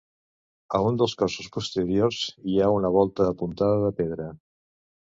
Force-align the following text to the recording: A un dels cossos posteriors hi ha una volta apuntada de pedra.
A 0.77 0.79
un 0.85 0.97
dels 1.01 1.13
cossos 1.19 1.51
posteriors 1.59 2.23
hi 2.49 2.59
ha 2.65 2.73
una 2.81 2.93
volta 2.99 3.31
apuntada 3.37 3.81
de 3.89 3.97
pedra. 4.05 4.31